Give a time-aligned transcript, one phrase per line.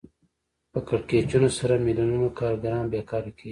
[0.71, 3.49] په کړکېچونو سره میلیونونو کارګران بېکاره کېږي